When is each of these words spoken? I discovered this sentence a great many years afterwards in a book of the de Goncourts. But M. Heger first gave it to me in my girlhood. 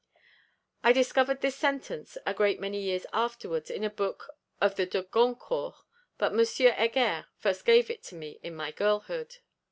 I 0.83 0.93
discovered 0.93 1.41
this 1.41 1.55
sentence 1.55 2.17
a 2.25 2.33
great 2.33 2.59
many 2.59 2.79
years 2.81 3.05
afterwards 3.13 3.69
in 3.69 3.83
a 3.83 3.89
book 3.91 4.33
of 4.59 4.75
the 4.75 4.87
de 4.87 5.03
Goncourts. 5.03 5.75
But 6.17 6.31
M. 6.33 6.43
Heger 6.43 7.27
first 7.37 7.65
gave 7.65 7.91
it 7.91 8.01
to 8.05 8.15
me 8.15 8.39
in 8.41 8.55
my 8.55 8.71
girlhood. 8.71 9.37